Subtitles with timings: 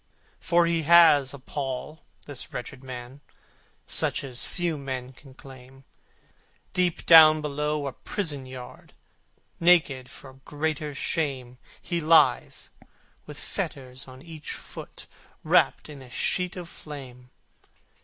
[0.39, 3.21] For he has a pall, this wretched man,
[3.85, 5.83] Such as few men can claim:
[6.73, 8.93] Deep down below a prison yard,
[9.59, 12.71] Naked, for greater shame, He lies,
[13.27, 15.05] with fetters on each foot,
[15.43, 17.29] Wrapt in a sheet of flame!